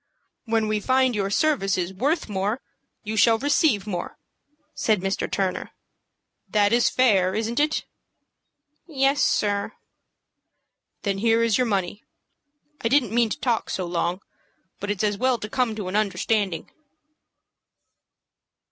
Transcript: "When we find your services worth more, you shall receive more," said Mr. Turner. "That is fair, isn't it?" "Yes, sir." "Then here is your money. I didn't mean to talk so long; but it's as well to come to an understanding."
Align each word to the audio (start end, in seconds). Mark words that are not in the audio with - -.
"When 0.45 0.67
we 0.67 0.79
find 0.79 1.13
your 1.13 1.29
services 1.29 1.93
worth 1.93 2.27
more, 2.27 2.59
you 3.03 3.15
shall 3.15 3.37
receive 3.37 3.85
more," 3.85 4.17
said 4.73 4.99
Mr. 4.99 5.31
Turner. 5.31 5.73
"That 6.49 6.73
is 6.73 6.89
fair, 6.89 7.35
isn't 7.35 7.59
it?" 7.59 7.85
"Yes, 8.87 9.21
sir." 9.23 9.73
"Then 11.03 11.19
here 11.19 11.43
is 11.43 11.59
your 11.59 11.67
money. 11.67 12.03
I 12.83 12.87
didn't 12.87 13.13
mean 13.13 13.29
to 13.29 13.39
talk 13.39 13.69
so 13.69 13.85
long; 13.85 14.21
but 14.79 14.89
it's 14.89 15.03
as 15.03 15.19
well 15.19 15.37
to 15.37 15.47
come 15.47 15.75
to 15.75 15.87
an 15.87 15.95
understanding." 15.95 16.71